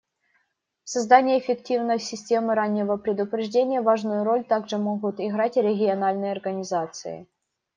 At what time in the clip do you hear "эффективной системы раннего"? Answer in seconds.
1.37-2.97